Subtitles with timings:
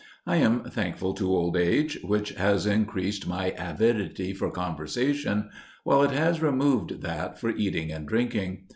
[0.25, 5.51] I am thankful to old age, which has increased my avidity for conversation,
[5.83, 8.63] while it has removed that for eating and drinking.